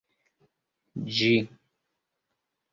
ĝi 1.15 1.29